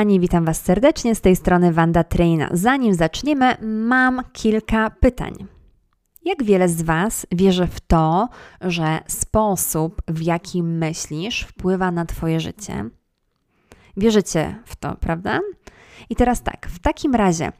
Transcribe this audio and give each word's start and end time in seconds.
Ani 0.00 0.20
witam 0.20 0.44
Was 0.44 0.62
serdecznie 0.62 1.14
z 1.14 1.20
tej 1.20 1.36
strony 1.36 1.72
Wanda 1.72 2.04
Traina. 2.04 2.48
Zanim 2.52 2.94
zaczniemy, 2.94 3.56
mam 3.62 4.22
kilka 4.32 4.90
pytań. 4.90 5.34
Jak 6.24 6.44
wiele 6.44 6.68
z 6.68 6.82
Was 6.82 7.26
wierzy 7.32 7.66
w 7.66 7.80
to, 7.80 8.28
że 8.60 9.00
sposób, 9.06 10.02
w 10.08 10.22
jaki 10.22 10.62
myślisz, 10.62 11.42
wpływa 11.42 11.90
na 11.90 12.04
Twoje 12.04 12.40
życie? 12.40 12.90
Wierzycie 13.96 14.62
w 14.64 14.76
to, 14.76 14.96
prawda? 15.00 15.40
I 16.10 16.16
teraz 16.16 16.42
tak, 16.42 16.66
w 16.70 16.78
takim 16.78 17.14
razie, 17.14 17.52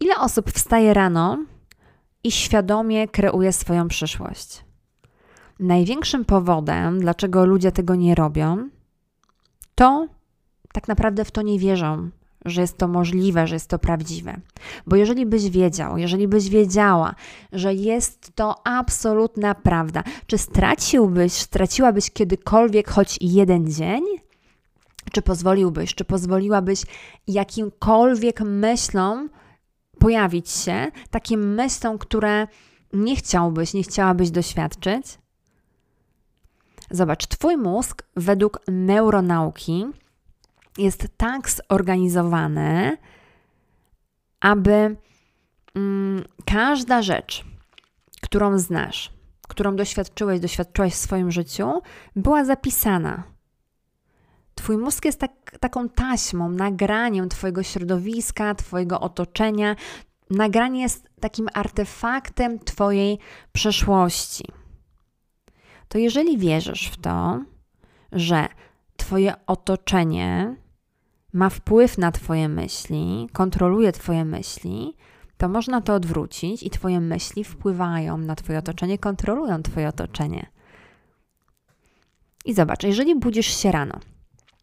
ile 0.00 0.16
osób 0.16 0.50
wstaje 0.50 0.94
rano 0.94 1.38
i 2.24 2.30
świadomie 2.30 3.08
kreuje 3.08 3.52
swoją 3.52 3.88
przyszłość? 3.88 4.64
Największym 5.60 6.24
powodem, 6.24 7.00
dlaczego 7.00 7.46
ludzie 7.46 7.72
tego 7.72 7.94
nie 7.94 8.14
robią, 8.14 8.68
to 9.74 10.08
tak 10.74 10.88
naprawdę 10.88 11.24
w 11.24 11.30
to 11.30 11.42
nie 11.42 11.58
wierzą, 11.58 12.10
że 12.44 12.60
jest 12.60 12.78
to 12.78 12.88
możliwe, 12.88 13.46
że 13.46 13.54
jest 13.54 13.68
to 13.68 13.78
prawdziwe. 13.78 14.40
Bo 14.86 14.96
jeżeli 14.96 15.26
byś 15.26 15.50
wiedział, 15.50 15.98
jeżeli 15.98 16.28
byś 16.28 16.48
wiedziała, 16.48 17.14
że 17.52 17.74
jest 17.74 18.32
to 18.34 18.66
absolutna 18.66 19.54
prawda, 19.54 20.02
czy 20.26 20.38
straciłbyś, 20.38 21.32
straciłabyś 21.32 22.10
kiedykolwiek 22.10 22.90
choć 22.90 23.18
jeden 23.20 23.70
dzień? 23.70 24.04
Czy 25.12 25.22
pozwoliłbyś, 25.22 25.94
czy 25.94 26.04
pozwoliłabyś 26.04 26.82
jakimkolwiek 27.26 28.40
myślom 28.40 29.30
pojawić 29.98 30.50
się, 30.50 30.86
takim 31.10 31.54
myślom, 31.54 31.98
które 31.98 32.46
nie 32.92 33.16
chciałbyś, 33.16 33.74
nie 33.74 33.82
chciałabyś 33.82 34.30
doświadczyć? 34.30 35.18
Zobacz, 36.90 37.26
Twój 37.26 37.56
mózg 37.56 38.02
według 38.16 38.60
neuronauki 38.68 39.86
jest 40.78 41.08
tak 41.16 41.50
zorganizowany, 41.50 42.96
aby 44.40 44.96
mm, 45.74 46.24
każda 46.46 47.02
rzecz, 47.02 47.44
którą 48.20 48.58
znasz, 48.58 49.12
którą 49.48 49.76
doświadczyłeś, 49.76 50.40
doświadczyłaś 50.40 50.92
w 50.92 50.96
swoim 50.96 51.30
życiu, 51.30 51.82
była 52.16 52.44
zapisana. 52.44 53.22
Twój 54.54 54.76
mózg 54.76 55.04
jest 55.04 55.20
tak, 55.20 55.56
taką 55.60 55.88
taśmą, 55.88 56.50
nagraniem 56.50 57.28
Twojego 57.28 57.62
środowiska, 57.62 58.54
Twojego 58.54 59.00
otoczenia. 59.00 59.76
Nagranie 60.30 60.82
jest 60.82 61.08
takim 61.20 61.48
artefaktem 61.54 62.58
Twojej 62.58 63.18
przeszłości. 63.52 64.44
To 65.88 65.98
jeżeli 65.98 66.38
wierzysz 66.38 66.88
w 66.88 66.96
to, 66.96 67.40
że 68.12 68.48
Twoje 68.96 69.34
otoczenie 69.46 70.56
ma 71.34 71.50
wpływ 71.50 71.98
na 71.98 72.12
Twoje 72.12 72.48
myśli, 72.48 73.28
kontroluje 73.32 73.92
Twoje 73.92 74.24
myśli, 74.24 74.96
to 75.36 75.48
można 75.48 75.80
to 75.80 75.94
odwrócić 75.94 76.62
i 76.62 76.70
Twoje 76.70 77.00
myśli 77.00 77.44
wpływają 77.44 78.18
na 78.18 78.34
Twoje 78.34 78.58
otoczenie, 78.58 78.98
kontrolują 78.98 79.62
Twoje 79.62 79.88
otoczenie. 79.88 80.46
I 82.44 82.54
zobacz, 82.54 82.82
jeżeli 82.82 83.14
budzisz 83.14 83.46
się 83.46 83.72
rano, 83.72 84.00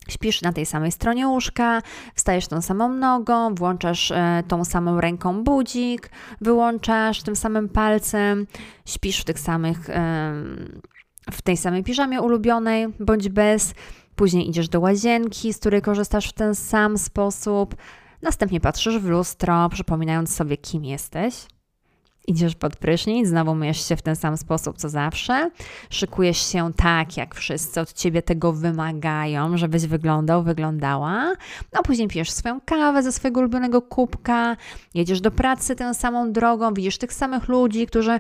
śpisz 0.10 0.42
na 0.42 0.54
tej 0.54 0.66
samej 0.66 0.92
stronie 0.92 1.28
łóżka, 1.28 1.82
wstajesz 2.16 2.48
tą 2.48 2.62
samą 2.62 2.94
nogą, 2.94 3.56
włączasz 3.56 4.12
e, 4.12 4.44
tą 4.48 4.66
samą 4.66 5.02
ręką 5.02 5.44
budzik, 5.44 6.10
wyłączasz 6.42 7.24
tym 7.24 7.36
samym 7.36 7.70
palcem, 7.70 8.48
śpisz 8.86 9.22
w 9.22 9.26
tych 9.26 9.40
samych, 9.40 9.88
w 11.32 11.42
tej 11.42 11.58
samej 11.58 11.84
piżamie 11.84 12.22
ulubionej 12.22 12.88
bądź 13.00 13.30
bez, 13.30 13.74
Później 14.22 14.50
idziesz 14.50 14.70
do 14.70 14.80
łazienki, 14.80 15.54
z 15.54 15.58
której 15.58 15.82
korzystasz 15.82 16.30
w 16.30 16.34
ten 16.34 16.56
sam 16.56 16.98
sposób. 16.98 17.76
Następnie 18.22 18.60
patrzysz 18.60 19.00
w 19.00 19.06
lustro, 19.06 19.70
przypominając 19.70 20.36
sobie, 20.36 20.58
kim 20.58 20.86
jesteś. 20.86 21.36
Idziesz 22.28 22.56
pod 22.56 22.76
prysznic, 22.76 23.28
znowu 23.28 23.56
myjesz 23.56 23.88
się 23.88 23.96
w 23.96 24.02
ten 24.02 24.16
sam 24.16 24.38
sposób 24.38 24.78
co 24.78 24.90
zawsze. 24.90 25.52
Szykujesz 25.90 26.52
się 26.52 26.74
tak, 26.74 27.18
jak 27.18 27.36
wszyscy 27.36 27.82
od 27.82 27.94
ciebie 27.94 28.22
tego 28.22 28.54
wymagają, 28.54 29.58
żebyś 29.58 29.86
wyglądał, 29.86 30.44
wyglądała. 30.44 31.34
A 31.72 31.84
później 31.84 32.08
pijesz 32.08 32.32
swoją 32.32 32.62
kawę 32.66 33.04
ze 33.04 33.12
swojego 33.12 33.40
ulubionego 33.40 33.82
kubka, 33.82 34.58
jedziesz 34.94 35.22
do 35.22 35.32
pracy 35.32 35.76
tą 35.76 35.94
samą 35.94 36.32
drogą, 36.32 36.74
widzisz 36.74 36.98
tych 36.98 37.14
samych 37.14 37.48
ludzi, 37.48 37.88
którzy 37.88 38.20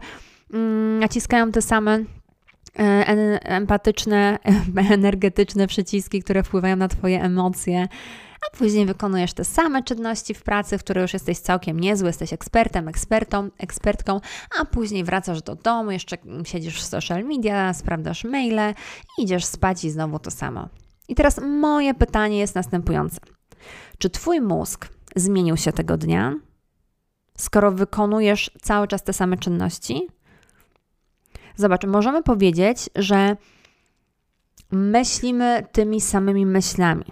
mm, 0.53 0.99
naciskają 0.99 1.51
te 1.51 1.61
same 1.61 1.99
empatyczne, 2.73 4.39
energetyczne 4.91 5.67
przyciski, 5.67 6.23
które 6.23 6.43
wpływają 6.43 6.75
na 6.75 6.87
Twoje 6.87 7.21
emocje, 7.23 7.87
a 8.47 8.57
później 8.57 8.85
wykonujesz 8.85 9.33
te 9.33 9.43
same 9.43 9.83
czynności 9.83 10.33
w 10.33 10.43
pracy, 10.43 10.77
w 10.77 10.83
której 10.83 11.01
już 11.01 11.13
jesteś 11.13 11.39
całkiem 11.39 11.79
niezły, 11.79 12.09
jesteś 12.09 12.33
ekspertem, 12.33 12.87
ekspertą, 12.87 13.49
ekspertką, 13.57 14.21
a 14.59 14.65
później 14.65 15.03
wracasz 15.03 15.41
do 15.41 15.55
domu, 15.55 15.91
jeszcze 15.91 16.17
siedzisz 16.43 16.81
w 16.81 16.85
social 16.85 17.23
media, 17.23 17.73
sprawdzasz 17.73 18.23
maile 18.23 18.73
idziesz 19.17 19.45
spać 19.45 19.83
i 19.83 19.89
znowu 19.89 20.19
to 20.19 20.31
samo. 20.31 20.69
I 21.07 21.15
teraz 21.15 21.41
moje 21.41 21.93
pytanie 21.93 22.37
jest 22.39 22.55
następujące. 22.55 23.19
Czy 23.97 24.09
Twój 24.09 24.41
mózg 24.41 24.87
zmienił 25.15 25.57
się 25.57 25.71
tego 25.71 25.97
dnia, 25.97 26.35
skoro 27.37 27.71
wykonujesz 27.71 28.51
cały 28.61 28.87
czas 28.87 29.03
te 29.03 29.13
same 29.13 29.37
czynności? 29.37 30.07
Zobacz, 31.55 31.85
możemy 31.85 32.23
powiedzieć, 32.23 32.89
że 32.95 33.37
myślimy 34.71 35.67
tymi 35.71 36.01
samymi 36.01 36.45
myślami. 36.45 37.05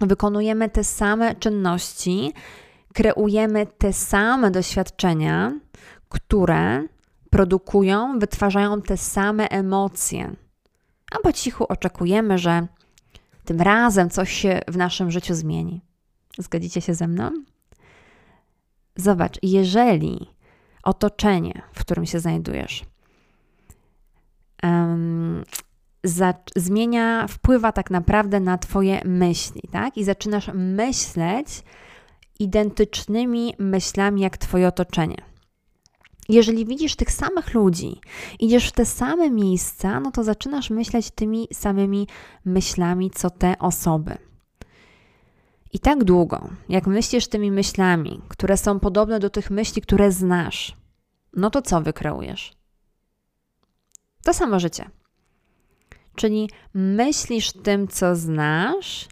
Wykonujemy 0.00 0.68
te 0.68 0.84
same 0.84 1.34
czynności, 1.34 2.32
kreujemy 2.94 3.66
te 3.66 3.92
same 3.92 4.50
doświadczenia, 4.50 5.52
które 6.08 6.82
produkują, 7.30 8.18
wytwarzają 8.18 8.82
te 8.82 8.96
same 8.96 9.48
emocje. 9.48 10.36
A 11.12 11.18
po 11.18 11.32
cichu 11.32 11.64
oczekujemy, 11.68 12.38
że 12.38 12.66
tym 13.44 13.60
razem 13.60 14.10
coś 14.10 14.32
się 14.32 14.60
w 14.68 14.76
naszym 14.76 15.10
życiu 15.10 15.34
zmieni. 15.34 15.80
Zgodzicie 16.38 16.80
się 16.80 16.94
ze 16.94 17.08
mną? 17.08 17.30
Zobacz, 18.96 19.38
jeżeli 19.42 20.26
otoczenie, 20.82 21.62
w 21.72 21.80
którym 21.80 22.06
się 22.06 22.20
znajdujesz, 22.20 22.84
um, 24.66 25.44
za, 26.04 26.34
zmienia, 26.56 27.26
wpływa 27.26 27.72
tak 27.72 27.90
naprawdę 27.90 28.40
na 28.40 28.58
Twoje 28.58 29.00
myśli, 29.04 29.62
tak? 29.72 29.96
I 29.96 30.04
zaczynasz 30.04 30.50
myśleć 30.54 31.62
identycznymi 32.38 33.54
myślami 33.58 34.20
jak 34.20 34.36
Twoje 34.36 34.68
otoczenie. 34.68 35.16
Jeżeli 36.28 36.66
widzisz 36.66 36.96
tych 36.96 37.12
samych 37.12 37.54
ludzi, 37.54 38.00
idziesz 38.40 38.68
w 38.68 38.72
te 38.72 38.86
same 38.86 39.30
miejsca, 39.30 40.00
no 40.00 40.10
to 40.10 40.24
zaczynasz 40.24 40.70
myśleć 40.70 41.10
tymi 41.10 41.48
samymi 41.52 42.08
myślami, 42.44 43.10
co 43.10 43.30
te 43.30 43.58
osoby. 43.58 44.18
I 45.72 45.78
tak 45.78 46.04
długo, 46.04 46.48
jak 46.68 46.86
myślisz 46.86 47.28
tymi 47.28 47.50
myślami, 47.50 48.20
które 48.28 48.56
są 48.56 48.80
podobne 48.80 49.20
do 49.20 49.30
tych 49.30 49.50
myśli, 49.50 49.82
które 49.82 50.12
znasz, 50.12 50.76
no 51.36 51.50
to 51.50 51.62
co 51.62 51.80
wykreujesz? 51.80 52.55
To 54.26 54.34
samo 54.34 54.60
życie. 54.60 54.90
Czyli 56.16 56.50
myślisz 56.74 57.52
tym, 57.52 57.88
co 57.88 58.16
znasz, 58.16 59.08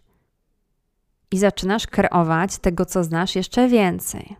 i 1.31 1.37
zaczynasz 1.37 1.87
kreować 1.87 2.57
tego, 2.57 2.85
co 2.85 3.03
znasz, 3.03 3.35
jeszcze 3.35 3.67
więcej. 3.67 4.35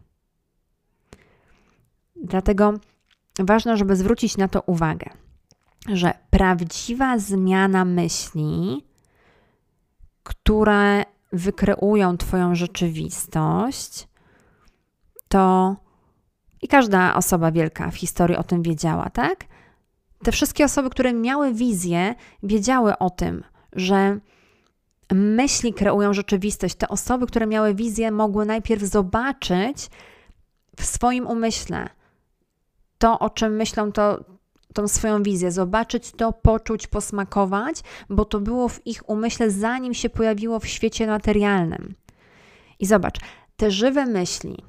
Dlatego 2.16 2.74
ważne, 3.40 3.78
żeby 3.78 3.96
zwrócić 3.96 4.38
na 4.38 4.48
to 4.48 4.62
uwagę, 4.62 5.10
że 5.88 6.14
prawdziwa 6.30 7.20
zmiana 7.20 7.86
myśli, 7.86 8.86
które 10.24 11.04
wykreują 11.32 12.18
Twoją 12.18 12.56
rzeczywistość, 12.56 14.08
to 15.28 15.76
i 16.62 16.68
każda 16.68 17.16
osoba 17.16 17.52
wielka 17.52 17.92
w 17.92 17.98
historii 17.98 18.38
o 18.38 18.44
tym 18.44 18.62
wiedziała, 18.62 19.10
tak? 19.10 19.55
Te 20.26 20.32
wszystkie 20.32 20.66
osoby, 20.66 20.90
które 20.90 21.14
miały 21.14 21.54
wizję, 21.54 22.16
wiedziały 22.44 22.98
o 22.98 23.10
tym, 23.10 23.44
że 23.74 24.20
myśli 25.12 25.74
kreują 25.74 26.14
rzeczywistość. 26.14 26.76
Te 26.76 26.88
osoby, 26.88 27.28
które 27.28 27.48
miały 27.48 27.76
wizję, 27.76 28.12
mogły 28.12 28.46
najpierw 28.46 28.84
zobaczyć 28.84 29.90
w 30.80 30.86
swoim 30.86 31.28
umyśle 31.28 31.90
to, 32.98 33.20
o 33.20 33.30
czym 33.30 33.56
myślą, 33.56 33.92
to, 33.92 34.26
tą 34.74 34.88
swoją 34.88 35.24
wizję, 35.24 35.52
zobaczyć 35.52 36.12
to, 36.12 36.34
poczuć, 36.34 36.88
posmakować, 36.88 37.82
bo 38.10 38.26
to 38.26 38.40
było 38.40 38.70
w 38.70 38.88
ich 38.88 39.10
umyśle, 39.10 39.52
zanim 39.52 39.94
się 39.94 40.10
pojawiło 40.10 40.60
w 40.60 40.68
świecie 40.68 41.08
materialnym. 41.08 41.96
I 42.80 42.86
zobacz, 42.86 43.20
te 43.58 43.72
żywe 43.72 44.06
myśli 44.06 44.64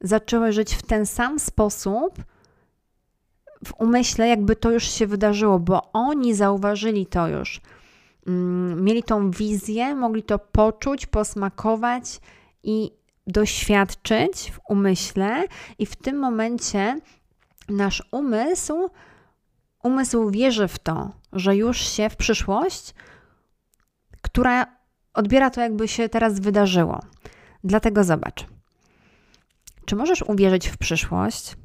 zaczęły 0.00 0.52
żyć 0.52 0.74
w 0.74 0.82
ten 0.82 1.06
sam 1.06 1.38
sposób, 1.38 2.18
w 3.64 3.72
umyśle, 3.78 4.28
jakby 4.28 4.56
to 4.56 4.70
już 4.70 4.90
się 4.90 5.06
wydarzyło, 5.06 5.58
bo 5.58 5.92
oni 5.92 6.34
zauważyli 6.34 7.06
to 7.06 7.28
już. 7.28 7.60
mm, 8.26 8.84
mieli 8.84 9.02
tą 9.02 9.30
wizję, 9.30 9.94
mogli 9.94 10.22
to 10.22 10.38
poczuć, 10.38 11.06
posmakować 11.06 12.20
i 12.62 12.90
doświadczyć 13.26 14.52
w 14.52 14.60
umyśle, 14.68 15.44
i 15.78 15.86
w 15.86 15.96
tym 15.96 16.18
momencie 16.18 17.00
nasz 17.68 18.02
umysł, 18.10 18.90
umysł 19.82 20.30
wierzy 20.30 20.68
w 20.68 20.78
to, 20.78 21.12
że 21.32 21.56
już 21.56 21.78
się 21.78 22.10
w 22.10 22.16
przyszłość, 22.16 22.94
która 24.22 24.66
odbiera 25.14 25.50
to, 25.50 25.60
jakby 25.60 25.88
się 25.88 26.08
teraz 26.08 26.40
wydarzyło. 26.40 27.00
Dlatego 27.64 28.04
zobacz. 28.04 28.46
Czy 29.84 29.96
możesz 29.96 30.22
uwierzyć 30.22 30.68
w 30.68 30.78
przyszłość, 30.78 31.56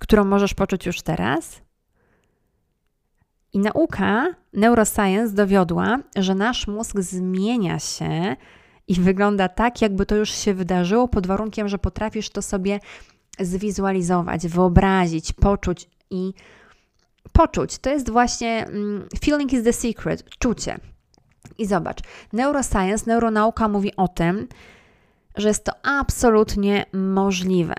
którą 0.00 0.24
możesz 0.24 0.54
poczuć 0.54 0.86
już 0.86 1.02
teraz? 1.02 1.62
I 3.52 3.58
nauka, 3.58 4.34
neuroscience 4.52 5.34
dowiodła, 5.34 5.98
że 6.16 6.34
nasz 6.34 6.66
mózg 6.66 7.00
zmienia 7.00 7.78
się 7.78 8.36
i 8.88 8.94
wygląda 8.94 9.48
tak, 9.48 9.82
jakby 9.82 10.06
to 10.06 10.16
już 10.16 10.30
się 10.30 10.54
wydarzyło, 10.54 11.08
pod 11.08 11.26
warunkiem, 11.26 11.68
że 11.68 11.78
potrafisz 11.78 12.30
to 12.30 12.42
sobie 12.42 12.80
zwizualizować, 13.38 14.48
wyobrazić, 14.48 15.32
poczuć 15.32 15.90
i 16.10 16.34
poczuć. 17.32 17.78
To 17.78 17.90
jest 17.90 18.10
właśnie 18.10 18.66
mm, 18.66 19.08
feeling 19.24 19.52
is 19.52 19.64
the 19.64 19.72
secret, 19.72 20.24
czucie. 20.38 20.78
I 21.58 21.66
zobacz, 21.66 21.98
neuroscience, 22.32 23.04
neuronauka 23.06 23.68
mówi 23.68 23.96
o 23.96 24.08
tym, 24.08 24.48
że 25.36 25.48
jest 25.48 25.64
to 25.64 25.72
absolutnie 25.82 26.86
możliwe. 26.92 27.74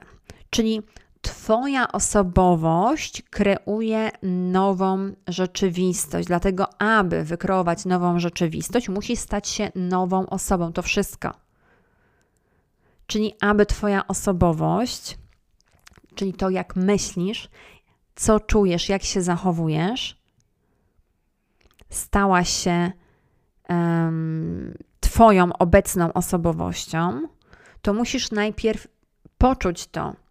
Czyli 0.50 0.82
Twoja 1.26 1.92
osobowość 1.92 3.22
kreuje 3.22 4.12
nową 4.24 5.12
rzeczywistość. 5.28 6.28
Dlatego, 6.28 6.82
aby 6.82 7.24
wykreować 7.24 7.86
nową 7.86 8.20
rzeczywistość, 8.20 8.90
musi 8.90 9.18
stać 9.18 9.48
się 9.48 9.72
nową 9.76 10.30
osobą. 10.30 10.74
To 10.74 10.82
wszystko. 10.82 11.34
Czyli, 13.08 13.36
aby 13.42 13.66
Twoja 13.66 14.08
osobowość, 14.08 15.18
czyli 16.16 16.34
to, 16.34 16.50
jak 16.50 16.76
myślisz, 16.76 17.50
co 18.16 18.40
czujesz, 18.40 18.90
jak 18.90 19.04
się 19.04 19.22
zachowujesz, 19.22 20.22
stała 21.90 22.44
się 22.44 22.92
um, 23.70 24.78
Twoją 25.00 25.54
obecną 25.54 26.14
osobowością, 26.14 27.28
to 27.82 27.94
musisz 27.94 28.32
najpierw 28.32 28.88
poczuć 29.38 29.88
to, 29.88 30.25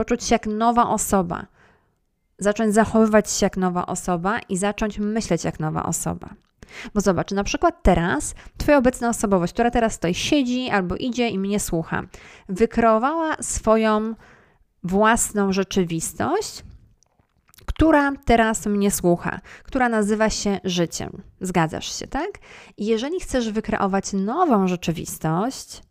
poczuć 0.00 0.24
się 0.24 0.34
jak 0.34 0.46
nowa 0.46 0.88
osoba, 0.88 1.46
zacząć 2.38 2.74
zachowywać 2.74 3.30
się 3.30 3.46
jak 3.46 3.56
nowa 3.56 3.86
osoba 3.86 4.38
i 4.48 4.56
zacząć 4.56 4.98
myśleć 4.98 5.44
jak 5.44 5.60
nowa 5.60 5.82
osoba. 5.82 6.28
Bo 6.94 7.00
zobacz, 7.00 7.30
na 7.30 7.44
przykład 7.44 7.82
teraz 7.82 8.34
Twoja 8.58 8.78
obecna 8.78 9.08
osobowość, 9.08 9.52
która 9.52 9.70
teraz 9.70 9.92
stoi, 9.92 10.14
siedzi 10.14 10.70
albo 10.70 10.96
idzie 10.96 11.28
i 11.28 11.38
mnie 11.38 11.60
słucha, 11.60 12.02
wykreowała 12.48 13.36
swoją 13.40 14.14
własną 14.82 15.52
rzeczywistość, 15.52 16.64
która 17.66 18.12
teraz 18.24 18.66
mnie 18.66 18.90
słucha, 18.90 19.40
która 19.64 19.88
nazywa 19.88 20.30
się 20.30 20.60
życiem. 20.64 21.22
Zgadzasz 21.40 21.98
się, 21.98 22.06
tak? 22.06 22.30
I 22.76 22.86
jeżeli 22.86 23.20
chcesz 23.20 23.50
wykreować 23.50 24.12
nową 24.12 24.68
rzeczywistość, 24.68 25.82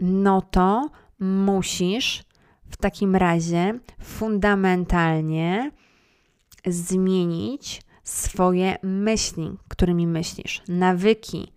no 0.00 0.42
to 0.42 0.90
musisz 1.20 2.31
w 2.72 2.76
takim 2.76 3.16
razie 3.16 3.78
fundamentalnie 4.00 5.70
zmienić 6.66 7.82
swoje 8.04 8.76
myśli, 8.82 9.56
którymi 9.68 10.06
myślisz, 10.06 10.62
nawyki, 10.68 11.52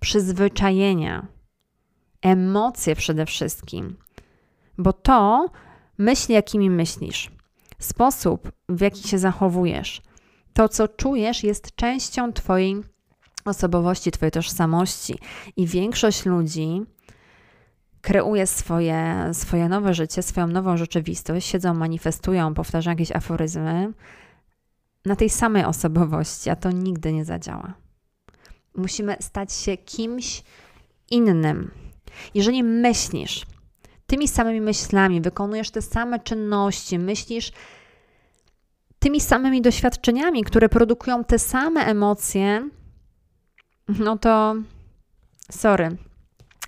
przyzwyczajenia, 0.00 1.26
emocje 2.22 2.96
przede 2.96 3.26
wszystkim, 3.26 3.96
bo 4.78 4.92
to 4.92 5.46
myśli, 5.98 6.34
jakimi 6.34 6.70
myślisz, 6.70 7.30
sposób, 7.78 8.52
w 8.68 8.80
jaki 8.80 9.08
się 9.08 9.18
zachowujesz, 9.18 10.02
to, 10.52 10.68
co 10.68 10.88
czujesz, 10.88 11.44
jest 11.44 11.74
częścią 11.74 12.32
Twojej 12.32 12.76
osobowości, 13.44 14.10
Twojej 14.10 14.32
tożsamości. 14.32 15.18
I 15.56 15.66
większość 15.66 16.26
ludzi 16.26 16.82
kreuje 18.00 18.46
swoje, 18.46 19.30
swoje 19.32 19.68
nowe 19.68 19.94
życie, 19.94 20.22
swoją 20.22 20.46
nową 20.46 20.76
rzeczywistość, 20.76 21.46
siedzą, 21.46 21.74
manifestują, 21.74 22.54
powtarzają 22.54 22.92
jakieś 22.92 23.12
aforyzmy 23.12 23.92
na 25.04 25.16
tej 25.16 25.30
samej 25.30 25.64
osobowości, 25.64 26.50
a 26.50 26.56
to 26.56 26.70
nigdy 26.70 27.12
nie 27.12 27.24
zadziała. 27.24 27.74
Musimy 28.74 29.16
stać 29.20 29.52
się 29.52 29.76
kimś 29.76 30.42
innym. 31.10 31.70
Jeżeli 32.34 32.62
myślisz 32.62 33.46
tymi 34.06 34.28
samymi 34.28 34.60
myślami, 34.60 35.20
wykonujesz 35.20 35.70
te 35.70 35.82
same 35.82 36.20
czynności, 36.20 36.98
myślisz 36.98 37.52
tymi 38.98 39.20
samymi 39.20 39.62
doświadczeniami, 39.62 40.44
które 40.44 40.68
produkują 40.68 41.24
te 41.24 41.38
same 41.38 41.80
emocje, 41.84 42.68
no 43.88 44.18
to 44.18 44.54
sorry, 45.50 45.96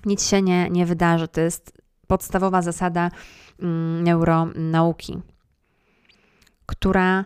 nic 0.05 0.27
się 0.27 0.41
nie, 0.41 0.69
nie 0.69 0.85
wydarzy. 0.85 1.27
To 1.27 1.41
jest 1.41 1.83
podstawowa 2.07 2.61
zasada 2.61 3.11
mm, 3.59 4.03
neuronauki, 4.03 5.21
która 6.65 7.25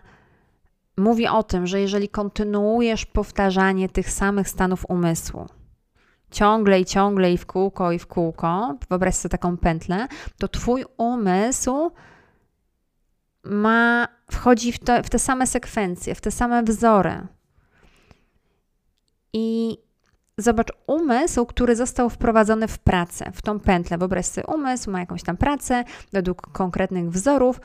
mówi 0.96 1.26
o 1.26 1.42
tym, 1.42 1.66
że 1.66 1.80
jeżeli 1.80 2.08
kontynuujesz 2.08 3.06
powtarzanie 3.06 3.88
tych 3.88 4.10
samych 4.10 4.48
stanów 4.48 4.84
umysłu, 4.88 5.46
ciągle 6.30 6.80
i 6.80 6.84
ciągle 6.84 7.32
i 7.32 7.38
w 7.38 7.46
kółko 7.46 7.92
i 7.92 7.98
w 7.98 8.06
kółko, 8.06 8.76
wyobraź 8.88 9.14
sobie 9.14 9.30
taką 9.30 9.56
pętlę, 9.56 10.08
to 10.38 10.48
twój 10.48 10.84
umysł 10.96 11.90
ma, 13.44 14.08
wchodzi 14.30 14.72
w 14.72 14.78
te, 14.78 15.02
w 15.02 15.10
te 15.10 15.18
same 15.18 15.46
sekwencje, 15.46 16.14
w 16.14 16.20
te 16.20 16.30
same 16.30 16.62
wzory. 16.62 17.26
I 19.32 19.78
Zobacz 20.38 20.72
umysł, 20.86 21.46
który 21.46 21.76
został 21.76 22.10
wprowadzony 22.10 22.68
w 22.68 22.78
pracę, 22.78 23.32
w 23.34 23.42
tą 23.42 23.60
pętlę. 23.60 23.98
Wyobraź 23.98 24.26
sobie 24.26 24.46
umysł, 24.46 24.90
ma 24.90 25.00
jakąś 25.00 25.22
tam 25.22 25.36
pracę 25.36 25.84
według 26.12 26.40
konkretnych 26.52 27.10
wzorów. 27.10 27.60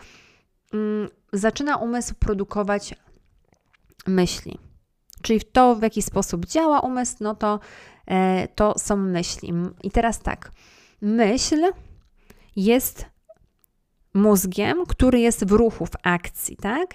Mm, 0.74 1.10
zaczyna 1.34 1.78
umysł 1.78 2.14
produkować 2.20 2.96
myśli. 4.08 4.60
Czyli 5.22 5.42
to, 5.42 5.76
w 5.76 5.82
jaki 5.82 6.02
sposób 6.02 6.46
działa 6.46 6.80
umysł, 6.80 7.16
no 7.20 7.36
to, 7.36 7.60
e, 8.06 8.48
to 8.48 8.80
są 8.80 8.98
myśli. 8.98 9.54
I 9.84 9.92
teraz 9.92 10.20
tak, 10.20 10.52
myśl 11.02 11.72
jest 12.56 13.06
mózgiem, 14.14 14.86
który 14.88 15.20
jest 15.20 15.46
w 15.46 15.52
ruchu, 15.52 15.86
w 15.86 15.96
akcji, 16.04 16.58
tak? 16.58 16.94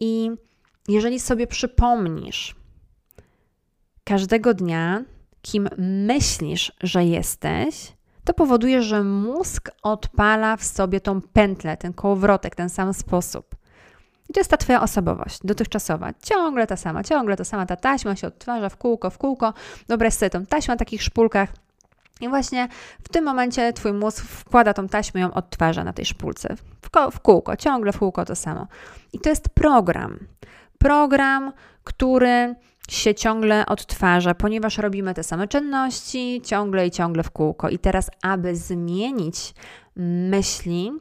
I 0.00 0.30
jeżeli 0.88 1.20
sobie 1.20 1.46
przypomnisz, 1.46 2.61
każdego 4.04 4.54
dnia, 4.54 5.04
kim 5.42 5.68
myślisz, 5.78 6.72
że 6.80 7.04
jesteś, 7.04 7.92
to 8.24 8.34
powoduje, 8.34 8.82
że 8.82 9.02
mózg 9.04 9.70
odpala 9.82 10.56
w 10.56 10.64
sobie 10.64 11.00
tą 11.00 11.20
pętlę, 11.20 11.76
ten 11.76 11.92
kołowrotek, 11.92 12.54
ten 12.54 12.68
sam 12.68 12.94
sposób. 12.94 13.54
I 14.30 14.32
to 14.32 14.40
jest 14.40 14.50
ta 14.50 14.56
Twoja 14.56 14.82
osobowość 14.82 15.38
dotychczasowa. 15.44 16.12
Ciągle 16.22 16.66
ta 16.66 16.76
sama, 16.76 17.04
ciągle 17.04 17.36
ta 17.36 17.44
sama. 17.44 17.66
Ta 17.66 17.76
taśma 17.76 18.16
się 18.16 18.26
odtwarza 18.26 18.68
w 18.68 18.76
kółko, 18.76 19.10
w 19.10 19.18
kółko. 19.18 19.54
Wyobraź 19.88 20.14
sobie 20.14 20.30
tą 20.30 20.46
taśmę 20.46 20.74
na 20.74 20.78
takich 20.78 21.02
szpulkach. 21.02 21.48
I 22.20 22.28
właśnie 22.28 22.68
w 23.02 23.08
tym 23.08 23.24
momencie 23.24 23.72
Twój 23.72 23.92
mózg 23.92 24.24
wkłada 24.24 24.74
tą 24.74 24.88
taśmę 24.88 25.20
i 25.20 25.22
ją 25.22 25.34
odtwarza 25.34 25.84
na 25.84 25.92
tej 25.92 26.04
szpulce. 26.04 26.56
W 27.12 27.20
kółko, 27.20 27.56
ciągle 27.56 27.92
w 27.92 27.98
kółko 27.98 28.24
to 28.24 28.36
samo. 28.36 28.66
I 29.12 29.18
to 29.18 29.28
jest 29.28 29.48
program. 29.48 30.18
Program, 30.78 31.52
który 31.84 32.54
się 32.88 33.14
ciągle 33.14 33.66
odtwarza, 33.66 34.34
ponieważ 34.34 34.78
robimy 34.78 35.14
te 35.14 35.22
same 35.22 35.48
czynności 35.48 36.42
ciągle 36.44 36.86
i 36.86 36.90
ciągle 36.90 37.22
w 37.22 37.30
kółko. 37.30 37.68
I 37.68 37.78
teraz, 37.78 38.10
aby 38.22 38.56
zmienić 38.56 39.54
myśli, 39.96 40.92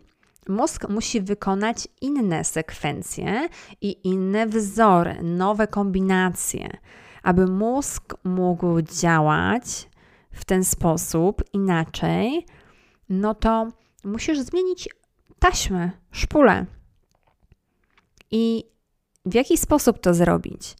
mózg 0.49 0.89
musi 0.89 1.21
wykonać 1.21 1.87
inne 2.01 2.43
sekwencje 2.43 3.49
i 3.81 4.07
inne 4.07 4.47
wzory, 4.47 5.23
nowe 5.23 5.67
kombinacje. 5.67 6.69
Aby 7.23 7.47
mózg 7.47 8.15
mógł 8.23 8.81
działać 8.81 9.89
w 10.31 10.45
ten 10.45 10.63
sposób, 10.63 11.43
inaczej, 11.53 12.45
no 13.09 13.35
to 13.35 13.67
musisz 14.03 14.39
zmienić 14.39 14.89
taśmę, 15.39 15.91
szpulę. 16.11 16.65
I 18.31 18.63
w 19.25 19.33
jaki 19.33 19.57
sposób 19.57 19.99
to 19.99 20.13
zrobić? 20.13 20.75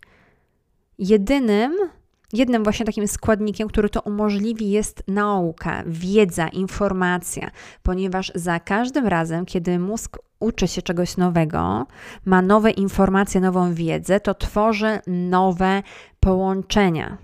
Jedynym 1.02 1.78
jednym 2.34 2.64
właśnie 2.64 2.86
takim 2.86 3.08
składnikiem, 3.08 3.68
który 3.68 3.90
to 3.90 4.02
umożliwi, 4.02 4.70
jest 4.70 5.04
nauka, 5.08 5.84
wiedza, 5.88 6.48
informacja, 6.48 7.52
ponieważ 7.84 8.32
za 8.36 8.60
każdym 8.60 9.08
razem, 9.08 9.46
kiedy 9.46 9.80
mózg 9.80 10.18
uczy 10.40 10.68
się 10.68 10.82
czegoś 10.82 11.18
nowego, 11.18 11.88
ma 12.26 12.42
nowe 12.42 12.72
informacje, 12.72 13.42
nową 13.42 13.74
wiedzę, 13.74 14.20
to 14.20 14.34
tworzy 14.34 15.00
nowe 15.08 15.84
połączenia. 16.20 17.18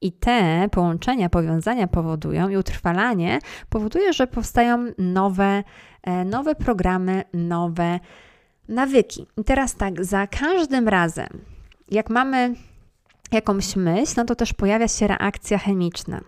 I 0.00 0.12
te 0.12 0.68
połączenia, 0.72 1.28
powiązania 1.28 1.88
powodują 1.88 2.48
i 2.48 2.56
utrwalanie 2.56 3.38
powoduje, 3.68 4.12
że 4.12 4.26
powstają 4.26 4.86
nowe, 4.98 5.62
e, 6.02 6.24
nowe 6.24 6.54
programy, 6.54 7.22
nowe 7.32 8.00
nawyki. 8.68 9.26
I 9.36 9.44
teraz 9.44 9.76
tak, 9.76 10.04
za 10.04 10.26
każdym 10.26 10.88
razem, 10.88 11.28
jak 11.90 12.10
mamy 12.10 12.54
jakąś 13.32 13.76
myśl, 13.76 14.14
no 14.16 14.24
to 14.24 14.34
też 14.34 14.52
pojawia 14.52 14.88
się 14.88 15.06
reakcja 15.06 15.58
chemiczna. 15.58 16.20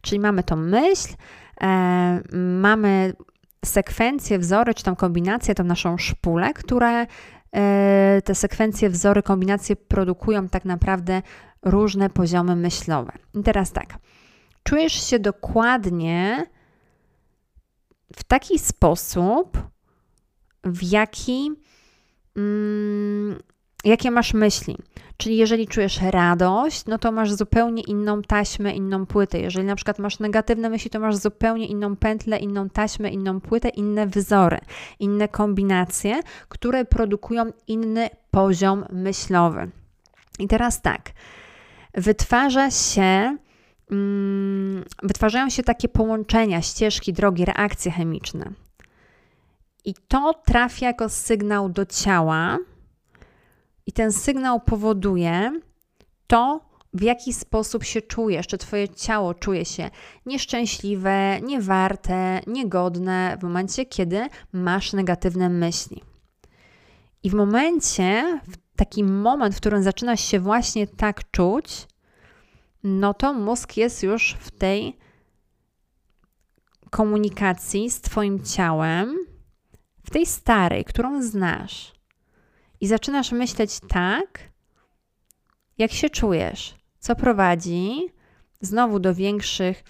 Czyli 0.00 0.20
mamy 0.20 0.42
tą 0.42 0.56
myśl, 0.56 1.08
e, 1.60 2.20
mamy 2.60 3.12
sekwencje, 3.64 4.38
wzory, 4.38 4.74
czy 4.74 4.84
tą 4.84 4.96
kombinację, 4.96 5.54
tą 5.54 5.64
naszą 5.64 5.98
szpulę, 5.98 6.54
które 6.54 7.06
e, 7.52 8.22
te 8.24 8.34
sekwencje, 8.34 8.90
wzory, 8.90 9.22
kombinacje 9.22 9.76
produkują 9.76 10.48
tak 10.48 10.64
naprawdę 10.64 11.22
różne 11.62 12.10
poziomy 12.10 12.56
myślowe. 12.56 13.12
I 13.34 13.42
teraz 13.42 13.72
tak, 13.72 13.98
czujesz 14.62 15.08
się 15.10 15.18
dokładnie 15.18 16.46
w 18.16 18.24
taki 18.24 18.58
sposób, 18.58 19.58
w 20.64 20.82
jaki, 20.82 21.52
mm, 22.36 23.38
jakie 23.84 24.10
masz 24.10 24.34
myśli. 24.34 24.76
Czyli 25.16 25.36
jeżeli 25.36 25.68
czujesz 25.68 26.00
radość, 26.02 26.86
no 26.86 26.98
to 26.98 27.12
masz 27.12 27.32
zupełnie 27.32 27.82
inną 27.82 28.22
taśmę, 28.22 28.72
inną 28.72 29.06
płytę. 29.06 29.40
Jeżeli 29.40 29.66
na 29.66 29.76
przykład 29.76 29.98
masz 29.98 30.18
negatywne 30.18 30.70
myśli, 30.70 30.90
to 30.90 31.00
masz 31.00 31.16
zupełnie 31.16 31.66
inną 31.66 31.96
pętlę, 31.96 32.38
inną 32.38 32.68
taśmę, 32.68 33.10
inną 33.10 33.40
płytę, 33.40 33.68
inne 33.68 34.06
wzory, 34.06 34.58
inne 34.98 35.28
kombinacje, 35.28 36.20
które 36.48 36.84
produkują 36.84 37.52
inny 37.66 38.10
poziom 38.30 38.84
myślowy. 38.92 39.70
I 40.38 40.48
teraz 40.48 40.82
tak, 40.82 41.10
wytwarza 41.94 42.70
się 42.70 43.36
mm, 43.90 44.84
wytwarzają 45.02 45.50
się 45.50 45.62
takie 45.62 45.88
połączenia, 45.88 46.62
ścieżki, 46.62 47.12
drogi, 47.12 47.44
reakcje 47.44 47.92
chemiczne. 47.92 48.50
I 49.84 49.94
to 50.08 50.34
trafia 50.44 50.86
jako 50.86 51.08
sygnał 51.08 51.68
do 51.68 51.86
ciała, 51.86 52.58
i 53.88 53.92
ten 53.92 54.12
sygnał 54.12 54.60
powoduje 54.60 55.60
to, 56.26 56.60
w 56.94 57.02
jaki 57.02 57.32
sposób 57.32 57.84
się 57.84 58.02
czujesz, 58.02 58.46
czy 58.46 58.58
Twoje 58.58 58.88
ciało 58.88 59.34
czuje 59.34 59.64
się 59.64 59.90
nieszczęśliwe, 60.26 61.40
niewarte, 61.40 62.40
niegodne 62.46 63.36
w 63.40 63.42
momencie, 63.42 63.86
kiedy 63.86 64.28
masz 64.52 64.92
negatywne 64.92 65.48
myśli. 65.48 66.02
I 67.22 67.30
w 67.30 67.34
momencie, 67.34 68.40
w 68.48 68.76
taki 68.76 69.04
moment, 69.04 69.54
w 69.54 69.60
którym 69.60 69.82
zaczynasz 69.82 70.20
się 70.20 70.40
właśnie 70.40 70.86
tak 70.86 71.30
czuć, 71.30 71.86
no 72.82 73.14
to 73.14 73.34
mózg 73.34 73.76
jest 73.76 74.02
już 74.02 74.36
w 74.40 74.50
tej 74.50 74.98
komunikacji 76.90 77.90
z 77.90 78.00
Twoim 78.00 78.44
ciałem, 78.44 79.18
w 80.04 80.10
tej 80.10 80.26
starej, 80.26 80.84
którą 80.84 81.22
znasz 81.22 81.97
i 82.80 82.86
zaczynasz 82.86 83.32
myśleć 83.32 83.80
tak, 83.88 84.38
jak 85.78 85.92
się 85.92 86.10
czujesz, 86.10 86.74
co 86.98 87.16
prowadzi 87.16 88.12
znowu 88.60 88.98
do 88.98 89.14
większych 89.14 89.84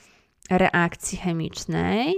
reakcji 0.51 1.19
chemicznej. 1.19 2.15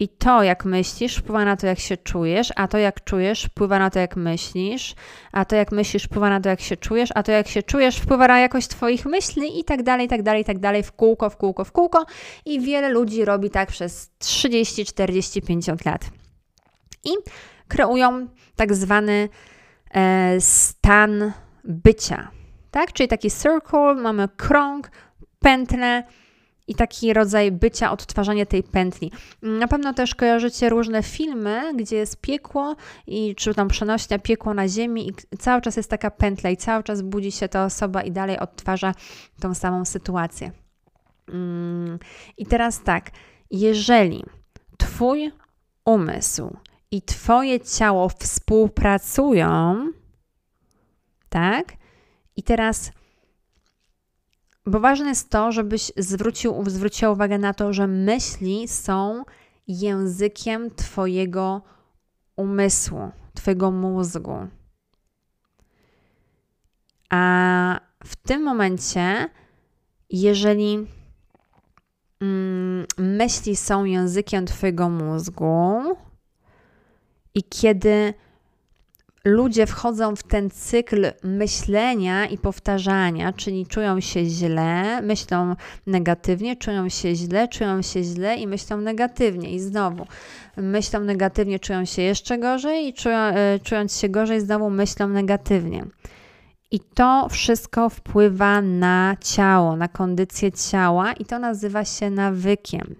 I 0.00 0.08
to, 0.08 0.42
jak 0.42 0.64
myślisz, 0.64 1.16
wpływa 1.16 1.44
na 1.44 1.56
to, 1.56 1.66
jak 1.66 1.78
się 1.78 1.96
czujesz, 1.96 2.52
a 2.56 2.68
to, 2.68 2.78
jak 2.78 3.04
czujesz, 3.04 3.44
wpływa 3.44 3.78
na 3.78 3.90
to, 3.90 3.98
jak 3.98 4.16
myślisz, 4.16 4.94
a 5.32 5.44
to, 5.44 5.56
jak 5.56 5.72
myślisz, 5.72 6.04
wpływa 6.04 6.30
na 6.30 6.40
to, 6.40 6.48
jak 6.48 6.60
się 6.60 6.76
czujesz, 6.76 7.08
a 7.14 7.22
to, 7.22 7.32
jak 7.32 7.48
się 7.48 7.62
czujesz, 7.62 7.96
wpływa 7.96 8.28
na 8.28 8.40
jakość 8.40 8.68
Twoich 8.68 9.06
myśli 9.06 9.60
i 9.60 9.64
tak 9.64 9.82
dalej, 9.82 10.06
i 10.06 10.08
tak 10.08 10.22
dalej, 10.22 10.42
i 10.42 10.44
tak 10.44 10.58
dalej, 10.58 10.82
w 10.82 10.92
kółko, 10.92 11.30
w 11.30 11.36
kółko, 11.36 11.64
w 11.64 11.72
kółko. 11.72 12.04
I 12.44 12.60
wiele 12.60 12.88
ludzi 12.88 13.24
robi 13.24 13.50
tak 13.50 13.68
przez 13.68 14.10
30, 14.18 14.84
40, 14.84 15.42
50 15.42 15.84
lat. 15.84 16.10
I 17.04 17.10
kreują 17.68 18.26
tak 18.56 18.74
zwany 18.74 19.28
e, 19.90 20.40
stan 20.40 21.32
bycia, 21.64 22.30
tak? 22.70 22.92
Czyli 22.92 23.08
taki 23.08 23.30
circle, 23.30 23.94
mamy 23.94 24.28
krąg, 24.36 24.90
pętlę 25.38 26.04
i 26.66 26.74
taki 26.74 27.12
rodzaj 27.12 27.52
bycia, 27.52 27.92
odtwarzanie 27.92 28.46
tej 28.46 28.62
pętli. 28.62 29.12
Na 29.42 29.68
pewno 29.68 29.94
też 29.94 30.14
kojarzycie 30.14 30.68
różne 30.68 31.02
filmy, 31.02 31.72
gdzie 31.76 31.96
jest 31.96 32.20
piekło 32.20 32.76
i 33.06 33.34
czy 33.34 33.54
tam 33.54 33.68
przenośnia 33.68 34.18
piekło 34.18 34.54
na 34.54 34.68
ziemi 34.68 35.08
i 35.08 35.36
cały 35.38 35.60
czas 35.60 35.76
jest 35.76 35.90
taka 35.90 36.10
pętla 36.10 36.50
i 36.50 36.56
cały 36.56 36.82
czas 36.82 37.02
budzi 37.02 37.32
się 37.32 37.48
ta 37.48 37.64
osoba 37.64 38.02
i 38.02 38.12
dalej 38.12 38.38
odtwarza 38.38 38.94
tą 39.40 39.54
samą 39.54 39.84
sytuację. 39.84 40.52
Mm, 41.28 41.98
I 42.36 42.46
teraz 42.46 42.82
tak, 42.82 43.10
jeżeli 43.50 44.24
Twój 44.78 45.32
umysł 45.84 46.56
i 46.90 47.02
Twoje 47.02 47.60
ciało 47.60 48.08
współpracują, 48.08 49.86
tak? 51.28 51.72
I 52.36 52.42
teraz, 52.42 52.92
bo 54.66 54.80
ważne 54.80 55.08
jest 55.08 55.30
to, 55.30 55.52
żebyś 55.52 55.92
zwrócił, 55.96 56.64
zwróciła 56.66 57.12
uwagę 57.12 57.38
na 57.38 57.54
to, 57.54 57.72
że 57.72 57.86
myśli 57.86 58.68
są 58.68 59.24
językiem 59.68 60.70
Twojego 60.70 61.62
umysłu, 62.36 63.10
Twojego 63.34 63.70
mózgu. 63.70 64.36
A 67.10 67.80
w 68.04 68.16
tym 68.16 68.42
momencie, 68.42 69.30
jeżeli 70.10 70.86
mm, 72.20 72.86
myśli 72.98 73.56
są 73.56 73.84
językiem 73.84 74.46
Twojego 74.46 74.88
mózgu, 74.88 75.96
i 77.36 77.42
kiedy 77.42 78.14
ludzie 79.24 79.66
wchodzą 79.66 80.16
w 80.16 80.22
ten 80.22 80.50
cykl 80.50 81.12
myślenia 81.22 82.26
i 82.26 82.38
powtarzania, 82.38 83.32
czyli 83.32 83.66
czują 83.66 84.00
się 84.00 84.24
źle, 84.24 85.02
myślą 85.02 85.56
negatywnie, 85.86 86.56
czują 86.56 86.88
się 86.88 87.14
źle, 87.14 87.48
czują 87.48 87.82
się 87.82 88.02
źle 88.02 88.36
i 88.36 88.46
myślą 88.46 88.76
negatywnie. 88.76 89.50
I 89.50 89.60
znowu 89.60 90.06
myślą 90.56 91.00
negatywnie, 91.00 91.58
czują 91.58 91.84
się 91.84 92.02
jeszcze 92.02 92.38
gorzej 92.38 92.88
i 92.88 92.94
czują, 92.94 93.18
e, 93.18 93.58
czując 93.62 93.98
się 93.98 94.08
gorzej, 94.08 94.40
znowu 94.40 94.70
myślą 94.70 95.08
negatywnie. 95.08 95.84
I 96.70 96.80
to 96.80 97.28
wszystko 97.30 97.90
wpływa 97.90 98.62
na 98.62 99.16
ciało, 99.20 99.76
na 99.76 99.88
kondycję 99.88 100.52
ciała, 100.52 101.12
i 101.12 101.24
to 101.24 101.38
nazywa 101.38 101.84
się 101.84 102.10
nawykiem. 102.10 102.94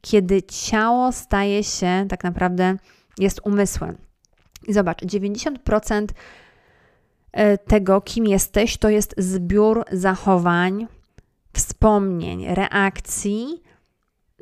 Kiedy 0.00 0.42
ciało 0.42 1.12
staje 1.12 1.64
się 1.64 2.06
tak 2.08 2.24
naprawdę 2.24 2.76
jest 3.18 3.40
umysłem. 3.44 3.98
I 4.68 4.72
zobacz, 4.72 5.02
90% 5.02 6.06
e, 7.32 7.58
tego, 7.58 8.00
kim 8.00 8.26
jesteś, 8.26 8.78
to 8.78 8.88
jest 8.88 9.14
zbiór 9.18 9.84
zachowań, 9.92 10.86
wspomnień, 11.52 12.54
reakcji, 12.54 13.62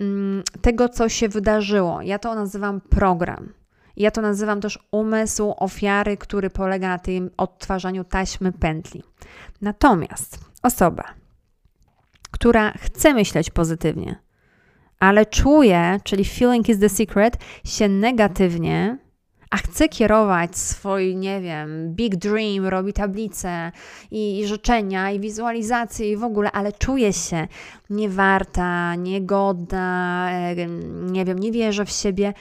mm, 0.00 0.43
tego, 0.61 0.89
co 0.89 1.09
się 1.09 1.29
wydarzyło. 1.29 2.03
Ja 2.03 2.19
to 2.19 2.35
nazywam 2.35 2.81
program. 2.81 3.53
Ja 3.97 4.11
to 4.11 4.21
nazywam 4.21 4.61
też 4.61 4.79
umysł 4.91 5.55
ofiary, 5.57 6.17
który 6.17 6.50
polega 6.50 6.89
na 6.89 6.99
tym 6.99 7.31
odtwarzaniu 7.37 8.05
taśmy 8.05 8.53
pętli. 8.53 9.03
Natomiast 9.61 10.39
osoba, 10.62 11.05
która 12.31 12.73
chce 12.73 13.15
myśleć 13.15 13.50
pozytywnie, 13.50 14.17
ale 15.00 15.26
czuje, 15.26 16.00
czyli 16.04 16.25
feeling 16.25 16.69
is 16.69 16.78
the 16.78 16.88
secret, 16.88 17.37
się 17.64 17.88
negatywnie, 17.88 18.99
a 19.50 19.57
chce 19.57 19.88
kierować 19.88 20.59
swój, 20.59 21.16
nie 21.16 21.40
wiem, 21.40 21.95
big 21.95 22.16
dream, 22.16 22.66
robi 22.66 22.92
tablice 22.92 23.73
i, 24.11 24.38
i 24.38 24.47
życzenia, 24.47 25.11
i 25.11 25.21
wizualizacje, 25.21 26.12
i 26.12 26.16
w 26.16 26.25
ogóle, 26.25 26.52
ale 26.52 26.73
czuje 26.73 27.12
się 27.12 27.49
niewarta, 27.90 28.95
niegodna, 28.95 30.30
nie 31.02 31.25
wiem, 31.25 31.38
nie 31.38 31.52
wierzy 31.52 31.85
w 31.85 31.90
siebie, 31.90 32.35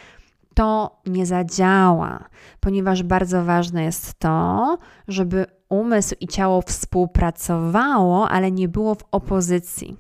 to 0.54 1.00
nie 1.06 1.26
zadziała, 1.26 2.30
ponieważ 2.60 3.04
bardzo 3.04 3.44
ważne 3.44 3.84
jest 3.84 4.20
to, 4.20 4.78
żeby 5.08 5.46
umysł 5.70 6.16
i 6.20 6.28
ciało 6.28 6.62
współpracowało, 6.62 8.30
ale 8.30 8.52
nie 8.52 8.68
było 8.68 8.96
w 8.96 9.04
opozycji. 9.12 9.98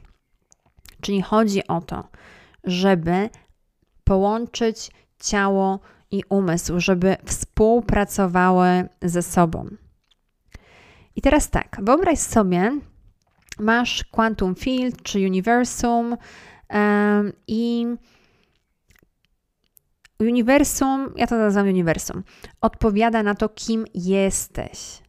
Czyli 1.02 1.22
chodzi 1.22 1.68
o 1.68 1.82
to, 1.82 2.04
żeby 2.64 3.30
połączyć 4.04 4.92
ciało 5.20 5.80
i 6.12 6.24
umysł, 6.30 6.80
żeby 6.80 7.18
współpracowały 7.26 8.90
ze 9.02 9.22
sobą. 9.22 9.70
I 11.16 11.22
teraz 11.22 11.50
tak, 11.50 11.78
wyobraź 11.82 12.20
sobie 12.20 12.80
masz 13.60 14.04
quantum 14.04 14.56
field 14.56 15.04
czy 15.04 15.20
uniwersum 15.20 16.18
i 17.48 17.86
uniwersum, 20.20 21.14
ja 21.16 21.28
to 21.28 21.38
nazywam 21.38 21.68
uniwersum, 21.68 22.24
odpowiada 22.62 23.24
na 23.24 23.36
to, 23.36 23.50
kim 23.50 23.86
jesteś. 23.94 25.02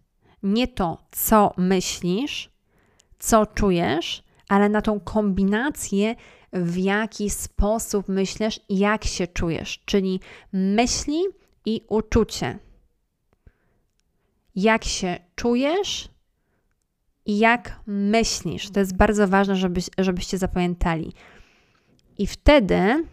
Nie 0.42 0.68
to, 0.68 0.98
co 1.10 1.54
myślisz, 1.56 2.50
co 3.18 3.46
czujesz, 3.46 4.22
ale 4.48 4.68
na 4.68 4.82
tą 4.82 5.00
kombinację, 5.00 6.14
w 6.52 6.76
jaki 6.76 7.30
sposób 7.30 8.08
myślisz 8.08 8.60
i 8.68 8.78
jak 8.78 9.04
się 9.04 9.26
czujesz, 9.26 9.82
czyli 9.84 10.20
myśli 10.52 11.22
i 11.66 11.80
uczucie. 11.88 12.58
Jak 14.54 14.84
się 14.84 15.18
czujesz 15.34 16.08
i 17.26 17.38
jak 17.38 17.80
myślisz. 17.86 18.70
To 18.70 18.80
jest 18.80 18.96
bardzo 18.96 19.28
ważne, 19.28 19.56
żebyś, 19.56 19.90
żebyście 19.98 20.38
zapamiętali. 20.38 21.12
I 22.18 22.26
wtedy, 22.26 23.04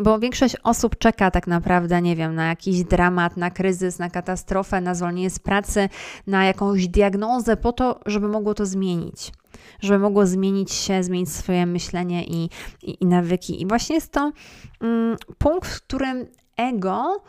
bo 0.00 0.18
większość 0.18 0.56
osób 0.62 0.98
czeka 0.98 1.30
tak 1.30 1.46
naprawdę, 1.46 2.02
nie 2.02 2.16
wiem, 2.16 2.34
na 2.34 2.48
jakiś 2.48 2.84
dramat, 2.84 3.36
na 3.36 3.50
kryzys, 3.50 3.98
na 3.98 4.10
katastrofę, 4.10 4.80
na 4.80 4.94
zwolnienie 4.94 5.30
z 5.30 5.38
pracy, 5.38 5.88
na 6.26 6.44
jakąś 6.44 6.88
diagnozę 6.88 7.56
po 7.56 7.72
to, 7.72 8.00
żeby 8.06 8.28
mogło 8.28 8.54
to 8.54 8.66
zmienić. 8.66 9.32
Żeby 9.80 9.98
mogło 9.98 10.26
zmienić 10.26 10.72
się, 10.72 11.02
zmienić 11.02 11.32
swoje 11.32 11.66
myślenie 11.66 12.24
i, 12.24 12.50
i, 12.82 12.96
i 13.00 13.06
nawyki. 13.06 13.62
I 13.62 13.66
właśnie 13.66 13.94
jest 13.94 14.12
to 14.12 14.32
mm, 14.80 15.16
punkt, 15.38 15.68
w 15.68 15.82
którym 15.82 16.26
ego 16.56 17.22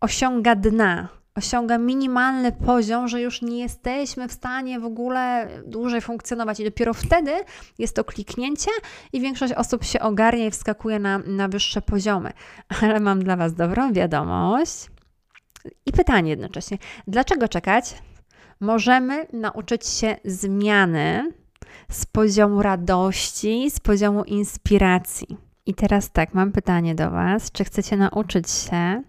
osiąga 0.00 0.56
dna 0.56 1.20
osiąga 1.34 1.78
minimalny 1.78 2.52
poziom, 2.52 3.08
że 3.08 3.20
już 3.20 3.42
nie 3.42 3.58
jesteśmy 3.58 4.28
w 4.28 4.32
stanie 4.32 4.80
w 4.80 4.84
ogóle 4.84 5.48
dłużej 5.66 6.00
funkcjonować. 6.00 6.60
I 6.60 6.64
dopiero 6.64 6.94
wtedy 6.94 7.32
jest 7.78 7.96
to 7.96 8.04
kliknięcie 8.04 8.70
i 9.12 9.20
większość 9.20 9.52
osób 9.52 9.84
się 9.84 10.00
ogarnia 10.00 10.46
i 10.46 10.50
wskakuje 10.50 10.98
na, 10.98 11.18
na 11.18 11.48
wyższe 11.48 11.82
poziomy. 11.82 12.32
Ale 12.82 13.00
mam 13.00 13.24
dla 13.24 13.36
Was 13.36 13.54
dobrą 13.54 13.92
wiadomość 13.92 14.86
i 15.86 15.92
pytanie 15.92 16.30
jednocześnie: 16.30 16.78
dlaczego 17.06 17.48
czekać? 17.48 17.94
Możemy 18.60 19.26
nauczyć 19.32 19.86
się 19.86 20.16
zmiany 20.24 21.32
z 21.90 22.06
poziomu 22.06 22.62
radości, 22.62 23.70
z 23.70 23.80
poziomu 23.80 24.24
inspiracji. 24.24 25.36
I 25.66 25.74
teraz 25.74 26.10
tak, 26.10 26.34
mam 26.34 26.52
pytanie 26.52 26.94
do 26.94 27.10
Was: 27.10 27.52
czy 27.52 27.64
chcecie 27.64 27.96
nauczyć 27.96 28.50
się 28.50 29.02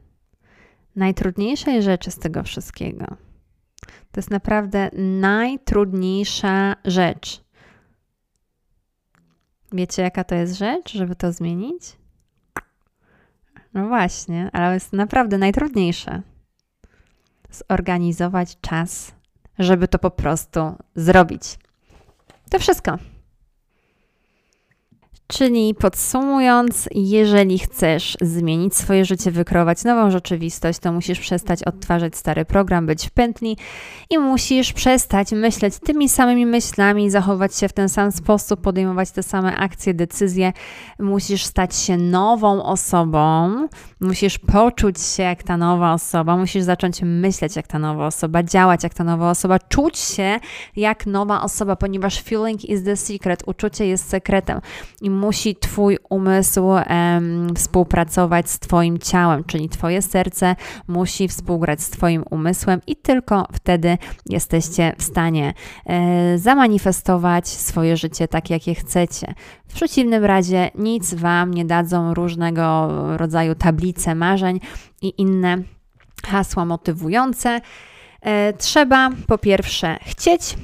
najtrudniejszej 0.95 1.83
rzeczy 1.83 2.11
z 2.11 2.19
tego 2.19 2.43
wszystkiego. 2.43 3.05
To 4.11 4.19
jest 4.19 4.31
naprawdę 4.31 4.89
najtrudniejsza 4.93 6.75
rzecz. 6.85 7.43
Wiecie, 9.71 10.01
jaka 10.01 10.23
to 10.23 10.35
jest 10.35 10.57
rzecz, 10.57 10.93
żeby 10.93 11.15
to 11.15 11.31
zmienić? 11.31 11.83
No 13.73 13.87
właśnie, 13.87 14.49
ale 14.53 14.73
jest 14.73 14.93
naprawdę 14.93 15.37
najtrudniejsze. 15.37 16.21
Zorganizować 17.69 18.61
czas, 18.61 19.11
żeby 19.59 19.87
to 19.87 19.99
po 19.99 20.11
prostu 20.11 20.75
zrobić. 20.95 21.57
To 22.51 22.59
wszystko. 22.59 22.97
Czyli 25.31 25.75
podsumując, 25.75 26.89
jeżeli 26.95 27.59
chcesz 27.59 28.17
zmienić 28.21 28.75
swoje 28.75 29.05
życie, 29.05 29.31
wykreować 29.31 29.83
nową 29.83 30.11
rzeczywistość, 30.11 30.79
to 30.79 30.91
musisz 30.91 31.19
przestać 31.19 31.63
odtwarzać 31.63 32.15
stary 32.15 32.45
program, 32.45 32.85
być 32.85 33.07
w 33.07 33.11
pętli 33.11 33.57
i 34.09 34.17
musisz 34.17 34.73
przestać 34.73 35.31
myśleć 35.31 35.79
tymi 35.79 36.09
samymi 36.09 36.45
myślami, 36.45 37.09
zachować 37.09 37.55
się 37.55 37.67
w 37.67 37.73
ten 37.73 37.89
sam 37.89 38.11
sposób, 38.11 38.61
podejmować 38.61 39.11
te 39.11 39.23
same 39.23 39.57
akcje, 39.57 39.93
decyzje. 39.93 40.53
Musisz 40.99 41.45
stać 41.45 41.75
się 41.75 41.97
nową 41.97 42.63
osobą, 42.63 43.51
musisz 44.01 44.39
poczuć 44.39 45.01
się 45.01 45.23
jak 45.23 45.43
ta 45.43 45.57
nowa 45.57 45.93
osoba, 45.93 46.37
musisz 46.37 46.63
zacząć 46.63 47.01
myśleć 47.03 47.55
jak 47.55 47.67
ta 47.67 47.79
nowa 47.79 48.07
osoba, 48.07 48.43
działać 48.43 48.83
jak 48.83 48.93
ta 48.93 49.03
nowa 49.03 49.29
osoba, 49.29 49.59
czuć 49.59 49.97
się 49.97 50.39
jak 50.75 51.05
nowa 51.05 51.41
osoba, 51.41 51.75
ponieważ 51.75 52.21
feeling 52.21 52.65
is 52.65 52.83
the 52.83 52.95
secret, 52.95 53.43
uczucie 53.45 53.87
jest 53.87 54.09
sekretem. 54.09 54.61
I 55.01 55.20
musi 55.21 55.55
Twój 55.55 55.97
umysł 56.09 56.65
um, 56.65 57.55
współpracować 57.55 58.49
z 58.49 58.59
Twoim 58.59 58.99
ciałem, 58.99 59.43
czyli 59.43 59.69
Twoje 59.69 60.01
serce 60.01 60.55
musi 60.87 61.27
współgrać 61.27 61.81
z 61.81 61.89
Twoim 61.89 62.23
umysłem 62.29 62.81
i 62.87 62.95
tylko 62.95 63.47
wtedy 63.53 63.97
jesteście 64.25 64.95
w 64.97 65.03
stanie 65.03 65.53
e, 65.85 66.37
zamanifestować 66.37 67.47
swoje 67.47 67.97
życie 67.97 68.27
tak, 68.27 68.49
jakie 68.49 68.75
chcecie. 68.75 69.33
W 69.67 69.73
przeciwnym 69.73 70.25
razie 70.25 70.71
nic 70.75 71.13
Wam 71.13 71.53
nie 71.53 71.65
dadzą 71.65 72.13
różnego 72.13 72.87
rodzaju 73.17 73.55
tablice 73.55 74.15
marzeń 74.15 74.59
i 75.01 75.13
inne 75.17 75.57
hasła 76.25 76.65
motywujące. 76.65 77.61
E, 78.21 78.53
trzeba 78.53 79.09
po 79.27 79.37
pierwsze 79.37 79.97
chcieć, 80.01 80.57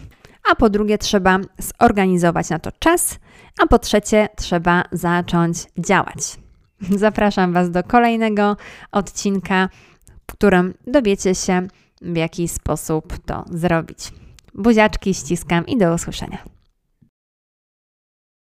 a 0.52 0.56
po 0.56 0.70
drugie 0.70 0.98
trzeba 0.98 1.40
zorganizować 1.80 2.50
na 2.50 2.60
to 2.60 2.72
czas, 2.80 3.20
a 3.58 3.68
po 3.68 3.80
trzecie 3.80 4.30
trzeba 4.36 4.84
zacząć 4.92 5.58
działać. 5.78 6.38
Zapraszam 6.82 7.54
Was 7.54 7.72
do 7.72 7.84
kolejnego 7.84 8.58
odcinka, 8.92 9.70
w 10.28 10.32
którym 10.32 10.74
dowiecie 10.88 11.36
się, 11.36 11.68
w 12.02 12.16
jaki 12.16 12.48
sposób 12.48 13.14
to 13.26 13.46
zrobić. 13.52 14.12
Buziaczki 14.54 15.14
ściskam 15.14 15.66
i 15.68 15.78
do 15.78 15.94
usłyszenia. 15.94 16.57